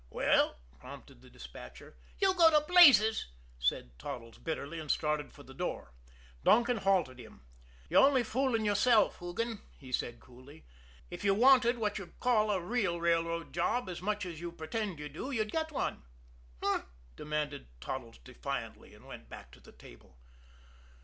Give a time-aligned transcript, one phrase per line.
[0.09, 1.95] "Well?" prompted the despatcher.
[2.17, 3.27] "You go to blazes!"
[3.59, 5.93] said Toddles bitterly, and started for the door.
[6.43, 7.41] Donkin halted him.
[7.87, 10.65] "You're only fooling yourself, Hoogan," he said coolly.
[11.11, 14.97] "If you wanted what you call a real railroad job as much as you pretend
[14.97, 16.01] you do, you'd get one."
[16.63, 16.81] "Eh?"
[17.15, 20.17] demanded Toddles defiantly; and went back to the table.